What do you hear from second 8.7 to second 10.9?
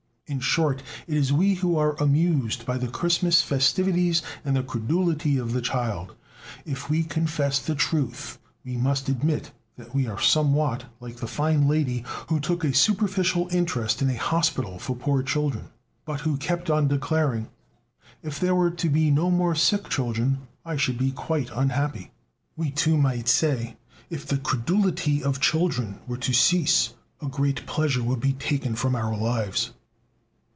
must admit that we are somewhat